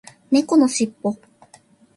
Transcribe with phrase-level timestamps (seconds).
[0.31, 1.15] 猫のしっぽ